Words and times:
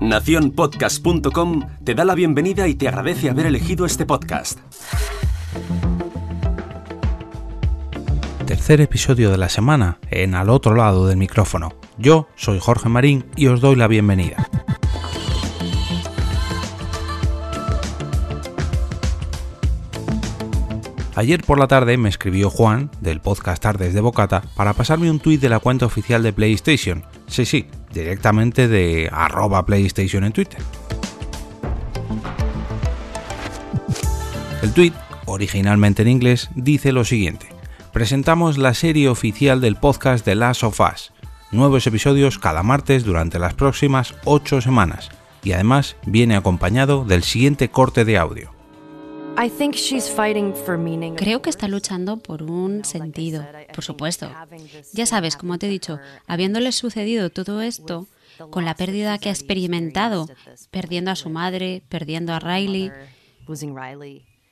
Naciónpodcast.com 0.00 1.62
te 1.84 1.94
da 1.94 2.04
la 2.04 2.14
bienvenida 2.14 2.68
y 2.68 2.74
te 2.74 2.88
agradece 2.88 3.30
haber 3.30 3.46
elegido 3.46 3.86
este 3.86 4.04
podcast. 4.06 4.58
Tercer 8.46 8.80
episodio 8.80 9.30
de 9.30 9.38
la 9.38 9.48
semana 9.48 9.98
en 10.10 10.34
Al 10.34 10.50
otro 10.50 10.74
lado 10.74 11.06
del 11.06 11.16
micrófono. 11.16 11.72
Yo 11.96 12.28
soy 12.34 12.58
Jorge 12.60 12.88
Marín 12.88 13.24
y 13.36 13.46
os 13.46 13.60
doy 13.60 13.76
la 13.76 13.88
bienvenida. 13.88 14.48
Ayer 21.16 21.44
por 21.44 21.60
la 21.60 21.68
tarde 21.68 21.96
me 21.96 22.08
escribió 22.08 22.50
Juan, 22.50 22.90
del 23.00 23.20
podcast 23.20 23.62
Tardes 23.62 23.94
de 23.94 24.00
Bocata, 24.00 24.42
para 24.56 24.72
pasarme 24.72 25.08
un 25.08 25.20
tuit 25.20 25.40
de 25.40 25.48
la 25.48 25.60
cuenta 25.60 25.86
oficial 25.86 26.24
de 26.24 26.32
PlayStation. 26.32 27.04
Sí, 27.28 27.44
sí, 27.44 27.66
directamente 27.92 28.66
de 28.66 29.08
arroba 29.12 29.64
PlayStation 29.64 30.24
en 30.24 30.32
Twitter. 30.32 30.58
El 34.62 34.72
tuit, 34.72 34.92
originalmente 35.26 36.02
en 36.02 36.08
inglés, 36.08 36.50
dice 36.56 36.90
lo 36.90 37.04
siguiente. 37.04 37.46
Presentamos 37.92 38.58
la 38.58 38.74
serie 38.74 39.08
oficial 39.08 39.60
del 39.60 39.76
podcast 39.76 40.24
The 40.24 40.34
Last 40.34 40.64
of 40.64 40.80
Us. 40.80 41.12
Nuevos 41.52 41.86
episodios 41.86 42.40
cada 42.40 42.64
martes 42.64 43.04
durante 43.04 43.38
las 43.38 43.54
próximas 43.54 44.16
8 44.24 44.60
semanas. 44.60 45.10
Y 45.44 45.52
además 45.52 45.94
viene 46.06 46.34
acompañado 46.34 47.04
del 47.04 47.22
siguiente 47.22 47.68
corte 47.68 48.04
de 48.04 48.18
audio. 48.18 48.53
Creo 51.16 51.42
que 51.42 51.50
está 51.50 51.68
luchando 51.68 52.18
por 52.18 52.42
un 52.42 52.84
sentido, 52.84 53.44
por 53.74 53.84
supuesto. 53.84 54.30
Ya 54.92 55.06
sabes, 55.06 55.36
como 55.36 55.58
te 55.58 55.66
he 55.66 55.70
dicho, 55.70 55.98
habiéndole 56.26 56.72
sucedido 56.72 57.30
todo 57.30 57.60
esto, 57.60 58.06
con 58.50 58.64
la 58.64 58.74
pérdida 58.74 59.18
que 59.18 59.28
ha 59.28 59.32
experimentado, 59.32 60.28
perdiendo 60.70 61.10
a 61.10 61.16
su 61.16 61.30
madre, 61.30 61.82
perdiendo 61.88 62.32
a 62.32 62.40
Riley, 62.40 62.92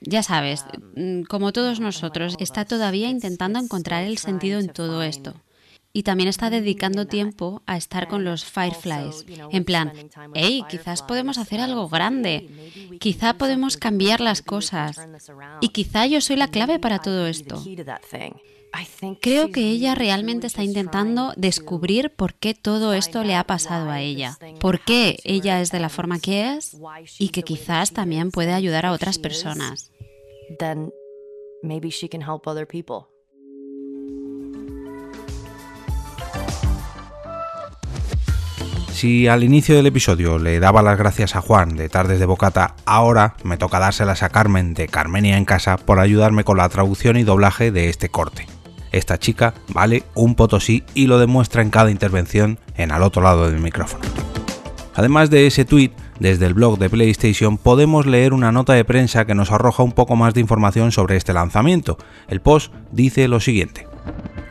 ya 0.00 0.22
sabes, 0.22 0.64
mm, 0.96 1.22
como 1.22 1.52
todos 1.52 1.78
nosotros, 1.78 2.36
está 2.40 2.64
todavía 2.64 3.08
intentando 3.08 3.58
encontrar 3.58 4.04
el 4.04 4.18
sentido 4.18 4.58
en 4.58 4.68
todo 4.68 5.02
esto 5.02 5.34
y 5.92 6.02
también 6.02 6.28
está 6.28 6.50
dedicando 6.50 7.06
tiempo 7.06 7.62
a 7.66 7.76
estar 7.76 8.08
con 8.08 8.24
los 8.24 8.44
Fireflies. 8.44 9.26
En 9.50 9.64
plan, 9.64 9.92
hey, 10.34 10.64
quizás 10.68 11.02
podemos 11.02 11.38
hacer 11.38 11.60
algo 11.60 11.88
grande, 11.88 12.48
quizá 12.98 13.34
podemos 13.34 13.76
cambiar 13.76 14.20
las 14.20 14.42
cosas 14.42 15.00
y 15.60 15.68
quizá 15.68 16.06
yo 16.06 16.20
soy 16.20 16.36
la 16.36 16.48
clave 16.48 16.78
para 16.78 17.00
todo 17.00 17.26
esto. 17.26 17.62
Creo 19.20 19.50
que 19.50 19.68
ella 19.68 19.94
realmente 19.94 20.46
está 20.46 20.64
intentando 20.64 21.34
descubrir 21.36 22.10
por 22.10 22.34
qué 22.34 22.54
todo 22.54 22.94
esto 22.94 23.22
le 23.22 23.34
ha 23.34 23.44
pasado 23.44 23.90
a 23.90 24.00
ella, 24.00 24.38
por 24.60 24.80
qué 24.80 25.18
ella 25.24 25.60
es 25.60 25.70
de 25.70 25.80
la 25.80 25.90
forma 25.90 26.18
que 26.20 26.54
es 26.54 26.76
y 27.18 27.28
que 27.28 27.42
quizás 27.42 27.92
también 27.92 28.30
puede 28.30 28.52
ayudar 28.52 28.86
a 28.86 28.92
otras 28.92 29.18
personas. 29.18 29.92
Si 39.02 39.26
al 39.26 39.42
inicio 39.42 39.74
del 39.74 39.86
episodio 39.86 40.38
le 40.38 40.60
daba 40.60 40.80
las 40.80 40.96
gracias 40.96 41.34
a 41.34 41.40
Juan 41.40 41.74
de 41.74 41.88
Tardes 41.88 42.20
de 42.20 42.24
Bocata, 42.24 42.76
ahora 42.86 43.34
me 43.42 43.56
toca 43.56 43.80
dárselas 43.80 44.22
a 44.22 44.28
Carmen 44.28 44.74
de 44.74 44.86
Carmenia 44.86 45.38
en 45.38 45.44
casa 45.44 45.76
por 45.76 45.98
ayudarme 45.98 46.44
con 46.44 46.56
la 46.56 46.68
traducción 46.68 47.16
y 47.16 47.24
doblaje 47.24 47.72
de 47.72 47.88
este 47.88 48.10
corte. 48.10 48.46
Esta 48.92 49.18
chica 49.18 49.54
vale 49.74 50.04
un 50.14 50.36
potosí 50.36 50.84
y 50.94 51.08
lo 51.08 51.18
demuestra 51.18 51.62
en 51.62 51.70
cada 51.70 51.90
intervención 51.90 52.60
en 52.76 52.92
al 52.92 53.02
otro 53.02 53.22
lado 53.22 53.50
del 53.50 53.60
micrófono. 53.60 54.04
Además 54.94 55.30
de 55.30 55.48
ese 55.48 55.64
tweet, 55.64 55.90
desde 56.20 56.46
el 56.46 56.54
blog 56.54 56.78
de 56.78 56.88
PlayStation 56.88 57.58
podemos 57.58 58.06
leer 58.06 58.32
una 58.32 58.52
nota 58.52 58.74
de 58.74 58.84
prensa 58.84 59.24
que 59.24 59.34
nos 59.34 59.50
arroja 59.50 59.82
un 59.82 59.90
poco 59.90 60.14
más 60.14 60.32
de 60.32 60.42
información 60.42 60.92
sobre 60.92 61.16
este 61.16 61.32
lanzamiento. 61.32 61.98
El 62.28 62.40
post 62.40 62.72
dice 62.92 63.26
lo 63.26 63.40
siguiente. 63.40 63.88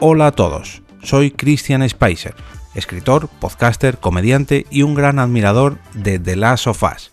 Hola 0.00 0.28
a 0.28 0.32
todos, 0.32 0.80
soy 1.02 1.32
Christian 1.32 1.86
Spicer 1.86 2.34
escritor, 2.74 3.28
podcaster, 3.28 3.98
comediante 3.98 4.66
y 4.70 4.82
un 4.82 4.94
gran 4.94 5.18
admirador 5.18 5.78
de 5.94 6.18
The 6.18 6.36
Last 6.36 6.66
of 6.66 6.82
Us. 6.82 7.12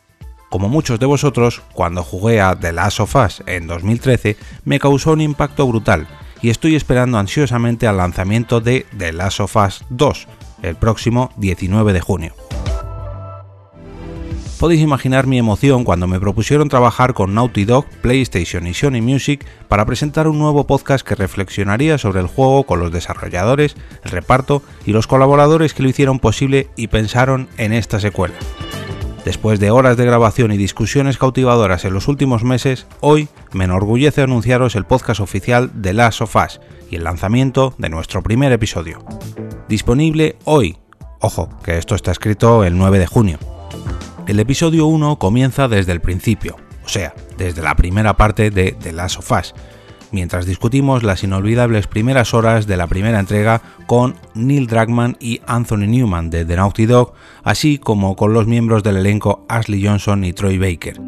Como 0.49 0.69
muchos 0.69 0.99
de 0.99 1.05
vosotros, 1.05 1.61
cuando 1.73 2.03
jugué 2.03 2.39
a 2.39 2.55
The 2.57 2.71
Last 2.71 2.99
of 2.99 3.15
Us 3.15 3.43
en 3.45 3.67
2013 3.67 4.37
me 4.63 4.79
causó 4.79 5.11
un 5.11 5.21
impacto 5.21 5.67
brutal 5.67 6.07
y 6.41 6.49
estoy 6.49 6.75
esperando 6.75 7.17
ansiosamente 7.17 7.87
al 7.87 7.97
lanzamiento 7.97 8.61
de 8.61 8.85
The 8.97 9.13
Last 9.13 9.39
of 9.39 9.55
Us 9.55 9.83
2 9.89 10.27
el 10.61 10.75
próximo 10.75 11.31
19 11.37 11.93
de 11.93 12.01
junio. 12.01 12.44
Podéis 14.59 14.81
imaginar 14.81 15.27
mi 15.27 15.37
emoción 15.37 15.83
cuando 15.83 16.07
me 16.07 16.19
propusieron 16.19 16.69
trabajar 16.69 17.13
con 17.13 17.33
Naughty 17.33 17.65
Dog, 17.65 17.85
PlayStation 18.01 18.65
y 18.67 18.73
Sony 18.73 19.01
Music 19.01 19.45
para 19.67 19.85
presentar 19.85 20.29
un 20.29 20.39
nuevo 20.39 20.65
podcast 20.65 21.05
que 21.05 21.13
reflexionaría 21.13 21.97
sobre 21.97 22.21
el 22.21 22.27
juego 22.27 22.63
con 22.63 22.79
los 22.79 22.91
desarrolladores, 22.91 23.75
el 24.05 24.11
reparto 24.11 24.63
y 24.85 24.93
los 24.93 25.07
colaboradores 25.07 25.73
que 25.73 25.83
lo 25.83 25.89
hicieron 25.89 26.19
posible 26.19 26.69
y 26.77 26.87
pensaron 26.87 27.49
en 27.57 27.73
esta 27.73 27.99
secuela. 27.99 28.35
Después 29.25 29.59
de 29.59 29.71
horas 29.71 29.97
de 29.97 30.05
grabación 30.05 30.53
y 30.53 30.57
discusiones 30.57 31.17
cautivadoras 31.17 31.83
en 31.83 31.93
los 31.93 32.07
últimos 32.07 32.43
meses, 32.43 32.87
hoy 33.01 33.27
me 33.51 33.65
enorgullece 33.65 34.21
anunciaros 34.21 34.75
el 34.75 34.85
podcast 34.85 35.19
oficial 35.19 35.69
de 35.73 35.93
Last 35.93 36.21
of 36.21 36.35
Us 36.35 36.61
y 36.89 36.95
el 36.95 37.03
lanzamiento 37.03 37.73
de 37.77 37.89
nuestro 37.89 38.23
primer 38.23 38.53
episodio. 38.53 39.03
Disponible 39.67 40.37
hoy. 40.45 40.77
Ojo, 41.19 41.49
que 41.63 41.77
esto 41.77 41.95
está 41.95 42.11
escrito 42.11 42.63
el 42.63 42.77
9 42.77 42.99
de 42.99 43.07
junio. 43.07 43.39
El 44.27 44.39
episodio 44.39 44.87
1 44.87 45.19
comienza 45.19 45.67
desde 45.67 45.91
el 45.91 46.01
principio, 46.01 46.55
o 46.83 46.89
sea, 46.89 47.13
desde 47.37 47.61
la 47.61 47.75
primera 47.75 48.17
parte 48.17 48.49
de 48.49 48.71
The 48.71 48.91
Last 48.91 49.19
of 49.19 49.31
Us, 49.31 49.53
mientras 50.11 50.47
discutimos 50.47 51.03
las 51.03 51.23
inolvidables 51.23 51.85
primeras 51.85 52.33
horas 52.33 52.65
de 52.65 52.75
la 52.75 52.87
primera 52.87 53.19
entrega 53.19 53.61
con 53.85 54.15
Neil 54.33 54.65
Druckmann 54.65 55.15
y 55.19 55.41
Anthony 55.45 55.85
Newman 55.87 56.31
de 56.31 56.43
The 56.43 56.55
Naughty 56.55 56.87
Dog, 56.87 57.13
así 57.43 57.77
como 57.77 58.15
con 58.15 58.33
los 58.33 58.47
miembros 58.47 58.81
del 58.81 58.97
elenco 58.97 59.45
Ashley 59.47 59.85
Johnson 59.85 60.23
y 60.23 60.33
Troy 60.33 60.57
Baker. 60.57 60.99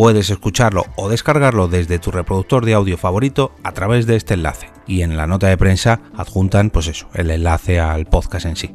Puedes 0.00 0.30
escucharlo 0.30 0.86
o 0.96 1.10
descargarlo 1.10 1.68
desde 1.68 1.98
tu 1.98 2.10
reproductor 2.10 2.64
de 2.64 2.72
audio 2.72 2.96
favorito 2.96 3.52
a 3.62 3.72
través 3.72 4.06
de 4.06 4.16
este 4.16 4.32
enlace. 4.32 4.70
Y 4.86 5.02
en 5.02 5.18
la 5.18 5.26
nota 5.26 5.48
de 5.48 5.58
prensa 5.58 6.00
adjuntan, 6.16 6.70
pues 6.70 6.86
eso, 6.86 7.06
el 7.12 7.30
enlace 7.30 7.80
al 7.80 8.06
podcast 8.06 8.46
en 8.46 8.56
sí. 8.56 8.74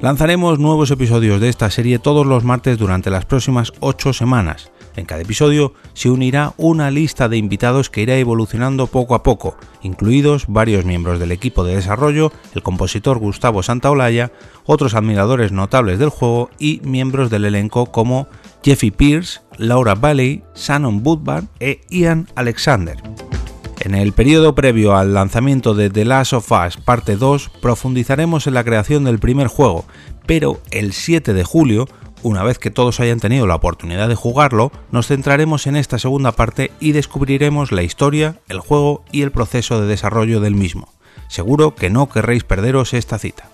Lanzaremos 0.00 0.58
nuevos 0.58 0.90
episodios 0.90 1.40
de 1.40 1.48
esta 1.48 1.70
serie 1.70 2.00
todos 2.00 2.26
los 2.26 2.42
martes 2.42 2.76
durante 2.76 3.08
las 3.08 3.24
próximas 3.24 3.72
8 3.78 4.12
semanas. 4.12 4.72
En 4.98 5.06
cada 5.06 5.22
episodio 5.22 5.74
se 5.94 6.10
unirá 6.10 6.54
una 6.56 6.90
lista 6.90 7.28
de 7.28 7.36
invitados 7.36 7.88
que 7.88 8.00
irá 8.00 8.16
evolucionando 8.16 8.88
poco 8.88 9.14
a 9.14 9.22
poco, 9.22 9.56
incluidos 9.80 10.46
varios 10.48 10.84
miembros 10.84 11.20
del 11.20 11.30
equipo 11.30 11.62
de 11.62 11.76
desarrollo, 11.76 12.32
el 12.52 12.64
compositor 12.64 13.20
Gustavo 13.20 13.62
Santaolalla, 13.62 14.32
otros 14.66 14.94
admiradores 14.94 15.52
notables 15.52 16.00
del 16.00 16.08
juego 16.08 16.50
y 16.58 16.80
miembros 16.82 17.30
del 17.30 17.44
elenco 17.44 17.86
como 17.86 18.26
Jeffy 18.64 18.90
Pierce, 18.90 19.40
Laura 19.56 19.94
Bailey, 19.94 20.42
Shannon 20.56 21.00
Woodburn 21.04 21.48
e 21.60 21.80
Ian 21.90 22.26
Alexander. 22.34 22.96
En 23.78 23.94
el 23.94 24.12
periodo 24.12 24.56
previo 24.56 24.96
al 24.96 25.14
lanzamiento 25.14 25.74
de 25.74 25.90
The 25.90 26.04
Last 26.06 26.32
of 26.32 26.50
Us 26.50 26.76
Parte 26.76 27.14
2 27.14 27.50
profundizaremos 27.62 28.48
en 28.48 28.54
la 28.54 28.64
creación 28.64 29.04
del 29.04 29.20
primer 29.20 29.46
juego, 29.46 29.84
pero 30.26 30.60
el 30.72 30.92
7 30.92 31.32
de 31.32 31.44
julio, 31.44 31.86
una 32.22 32.42
vez 32.42 32.58
que 32.58 32.70
todos 32.70 33.00
hayan 33.00 33.20
tenido 33.20 33.46
la 33.46 33.54
oportunidad 33.54 34.08
de 34.08 34.14
jugarlo, 34.14 34.72
nos 34.90 35.06
centraremos 35.06 35.66
en 35.66 35.76
esta 35.76 35.98
segunda 35.98 36.32
parte 36.32 36.70
y 36.80 36.92
descubriremos 36.92 37.72
la 37.72 37.82
historia, 37.82 38.40
el 38.48 38.60
juego 38.60 39.04
y 39.12 39.22
el 39.22 39.32
proceso 39.32 39.80
de 39.80 39.86
desarrollo 39.86 40.40
del 40.40 40.54
mismo. 40.54 40.92
Seguro 41.28 41.74
que 41.74 41.90
no 41.90 42.08
querréis 42.08 42.44
perderos 42.44 42.94
esta 42.94 43.18
cita. 43.18 43.50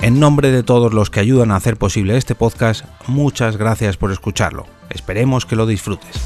En 0.00 0.20
nombre 0.20 0.50
de 0.50 0.62
todos 0.62 0.92
los 0.92 1.10
que 1.10 1.20
ayudan 1.20 1.50
a 1.50 1.56
hacer 1.56 1.76
posible 1.76 2.16
este 2.16 2.34
podcast, 2.34 2.84
muchas 3.06 3.56
gracias 3.56 3.96
por 3.96 4.12
escucharlo. 4.12 4.66
Esperemos 4.90 5.46
que 5.46 5.56
lo 5.56 5.66
disfrutes. 5.66 6.20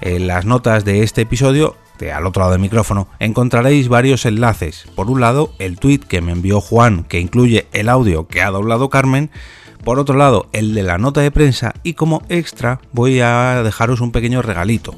En 0.00 0.26
las 0.26 0.44
notas 0.44 0.84
de 0.84 1.02
este 1.02 1.22
episodio 1.22 1.76
al 2.12 2.26
otro 2.26 2.40
lado 2.40 2.52
del 2.52 2.60
micrófono, 2.60 3.08
encontraréis 3.18 3.88
varios 3.88 4.26
enlaces. 4.26 4.86
Por 4.94 5.10
un 5.10 5.20
lado, 5.20 5.52
el 5.58 5.78
tweet 5.78 6.00
que 6.00 6.20
me 6.20 6.32
envió 6.32 6.60
Juan, 6.60 7.04
que 7.04 7.20
incluye 7.20 7.66
el 7.72 7.88
audio 7.88 8.26
que 8.26 8.42
ha 8.42 8.50
doblado 8.50 8.90
Carmen. 8.90 9.30
Por 9.86 10.00
otro 10.00 10.16
lado, 10.16 10.48
el 10.52 10.74
de 10.74 10.82
la 10.82 10.98
nota 10.98 11.20
de 11.20 11.30
prensa 11.30 11.72
y 11.84 11.94
como 11.94 12.24
extra 12.28 12.80
voy 12.90 13.20
a 13.20 13.62
dejaros 13.62 14.00
un 14.00 14.10
pequeño 14.10 14.42
regalito. 14.42 14.96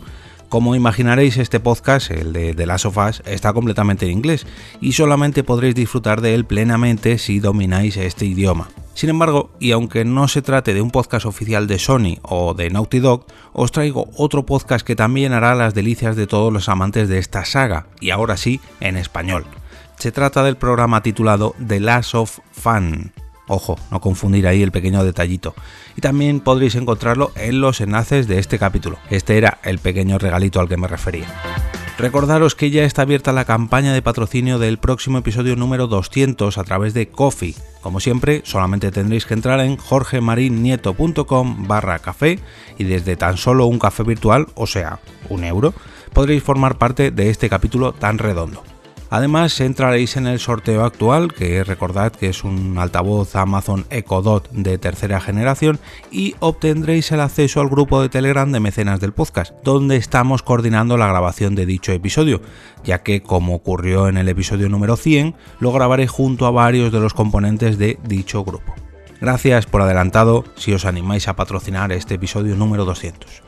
Como 0.49 0.75
imaginaréis, 0.75 1.37
este 1.37 1.61
podcast, 1.61 2.11
el 2.11 2.33
de 2.33 2.55
The 2.55 2.65
Last 2.65 2.87
of 2.87 2.97
Us, 2.97 3.23
está 3.27 3.53
completamente 3.53 4.07
en 4.07 4.13
inglés 4.13 4.47
y 4.81 4.93
solamente 4.93 5.45
podréis 5.45 5.75
disfrutar 5.75 6.23
de 6.23 6.35
él 6.35 6.47
plenamente 6.47 7.19
si 7.19 7.39
domináis 7.39 7.99
este 7.99 8.25
idioma. 8.25 8.71
Sin 8.95 9.11
embargo, 9.11 9.51
y 9.61 9.73
aunque 9.73 10.07
no 10.07 10.27
se 10.27 10.41
trate 10.41 10.73
de 10.73 10.81
un 10.81 10.91
podcast 10.91 11.27
oficial 11.27 11.67
de 11.67 11.79
Sony 11.79 12.17
o 12.23 12.55
de 12.55 12.71
Naughty 12.71 13.01
Dog, 13.01 13.27
os 13.53 13.73
traigo 13.73 14.09
otro 14.17 14.47
podcast 14.47 14.87
que 14.87 14.97
también 14.97 15.35
hará 15.35 15.55
las 15.55 15.75
delicias 15.75 16.17
de 16.17 16.27
todos 16.27 16.51
los 16.51 16.71
amantes 16.71 17.11
de 17.11 17.19
esta 17.19 17.45
saga, 17.45 17.89
y 18.01 18.09
ahora 18.09 18.39
sí, 18.39 18.63
en 18.81 18.97
español. 18.97 19.45
Se 19.99 20.13
trata 20.13 20.43
del 20.43 20.57
programa 20.57 21.03
titulado 21.03 21.55
The 21.67 21.79
Last 21.79 22.15
of 22.15 22.39
Fun, 22.53 23.13
Ojo, 23.49 23.79
no 23.91 24.01
confundir 24.01 24.47
ahí 24.47 24.63
el 24.63 24.73
pequeño 24.73 25.03
detallito. 25.03 25.55
Y 25.97 26.01
también 26.01 26.41
podréis 26.41 26.75
encontrarlo 26.77 27.33
en 27.35 27.61
los 27.61 27.81
enlaces 27.81 28.29
de 28.29 28.39
este 28.39 28.59
capítulo. 28.59 28.99
Este 29.11 29.37
era 29.37 29.59
el 29.65 29.79
pequeño 29.79 30.19
regalito 30.19 30.61
al 30.61 30.69
que 30.69 30.77
me 30.77 30.87
refería. 30.87 31.27
Recordaros 31.99 32.55
que 32.55 32.71
ya 32.71 32.85
está 32.85 33.03
abierta 33.03 33.33
la 33.33 33.45
campaña 33.45 33.93
de 33.93 34.03
patrocinio 34.03 34.61
del 34.61 34.79
próximo 34.79 35.19
episodio 35.19 35.57
número 35.57 35.89
200 35.89 36.57
a 36.57 36.63
través 36.63 36.95
de 36.95 37.09
Coffee. 37.09 37.57
Como 37.81 37.99
siempre, 37.99 38.43
solamente 38.45 38.93
tendréis 38.93 39.27
que 39.27 39.35
entrar 39.35 39.59
en 39.59 39.77
jorgemarinieto.com 39.77 41.67
barra 41.67 41.99
café 41.99 42.39
y 42.79 42.85
desde 42.85 43.17
tan 43.17 43.37
solo 43.37 43.67
un 43.67 43.81
café 43.81 44.05
virtual, 44.05 44.47
o 44.55 44.69
sea, 44.69 45.01
un 45.29 45.43
euro, 45.43 45.75
podréis 46.13 46.45
formar 46.45 46.79
parte 46.79 47.11
de 47.11 47.31
este 47.31 47.49
capítulo 47.49 47.93
tan 47.93 48.19
redondo. 48.19 48.63
Además 49.11 49.59
entraréis 49.61 50.17
en 50.17 50.27
el 50.27 50.39
sorteo 50.39 50.85
actual, 50.85 51.33
que 51.33 51.65
recordad 51.65 52.13
que 52.13 52.29
es 52.29 52.45
un 52.45 52.77
altavoz 52.79 53.35
Amazon 53.37 53.87
Echo 53.89 54.21
Dot 54.21 54.51
de 54.51 54.77
tercera 54.77 55.21
generación, 55.21 55.79
y 56.11 56.35
obtendréis 56.41 57.11
el 57.13 57.21
acceso 57.21 57.61
al 57.61 57.69
grupo 57.69 58.03
de 58.03 58.11
Telegram 58.11 58.51
de 58.53 58.61
mecenas 58.61 59.01
del 59.01 59.13
podcast, 59.13 59.55
donde 59.65 59.97
estamos 59.97 60.43
coordinando 60.43 60.99
la 60.99 61.09
grabación 61.09 61.55
de 61.55 61.65
dicho 61.65 61.93
episodio, 61.93 62.43
ya 62.85 63.03
que 63.03 63.23
como 63.23 63.55
ocurrió 63.55 64.09
en 64.09 64.19
el 64.19 64.29
episodio 64.29 64.69
número 64.69 64.97
100, 64.97 65.35
lo 65.59 65.73
grabaré 65.73 66.07
junto 66.07 66.47
a 66.47 66.51
varios 66.51 66.93
de 66.93 67.01
los 67.01 67.15
componentes 67.15 67.79
de 67.79 67.99
dicho 68.05 68.45
grupo. 68.45 68.75
Gracias 69.21 69.67
por 69.67 69.83
adelantado 69.83 70.45
si 70.55 70.73
os 70.73 70.85
animáis 70.85 71.27
a 71.27 71.35
patrocinar 71.35 71.91
este 71.93 72.15
episodio 72.15 72.55
número 72.55 72.85
200. 72.85 73.48